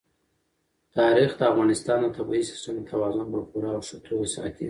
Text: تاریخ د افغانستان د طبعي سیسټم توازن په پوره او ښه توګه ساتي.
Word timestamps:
تاریخ 0.97 1.31
د 1.37 1.41
افغانستان 1.51 1.97
د 2.03 2.07
طبعي 2.17 2.41
سیسټم 2.49 2.77
توازن 2.91 3.27
په 3.33 3.39
پوره 3.49 3.69
او 3.75 3.81
ښه 3.87 3.97
توګه 4.07 4.25
ساتي. 4.35 4.59